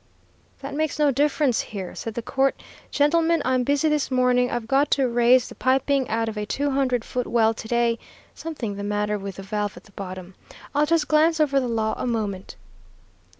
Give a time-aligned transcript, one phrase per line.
[0.61, 2.63] "'That makes no difference here,' said the court.
[2.89, 4.49] 'Gentlemen, I'm busy this morning.
[4.49, 7.99] I've got to raise the piping out of a two hundred foot well to day,
[8.33, 10.33] something the matter with the valve at the bottom.
[10.73, 12.55] I'll just glance over the law a moment.'